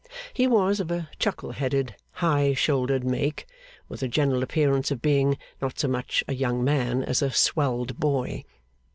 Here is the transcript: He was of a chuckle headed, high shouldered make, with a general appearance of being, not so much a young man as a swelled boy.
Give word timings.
He 0.33 0.47
was 0.47 0.79
of 0.79 0.89
a 0.89 1.11
chuckle 1.19 1.51
headed, 1.51 1.95
high 2.13 2.55
shouldered 2.55 3.03
make, 3.03 3.45
with 3.87 4.01
a 4.01 4.07
general 4.07 4.41
appearance 4.41 4.89
of 4.89 4.99
being, 4.99 5.37
not 5.61 5.77
so 5.77 5.87
much 5.87 6.23
a 6.27 6.33
young 6.33 6.63
man 6.63 7.03
as 7.03 7.21
a 7.21 7.29
swelled 7.29 7.99
boy. 7.99 8.43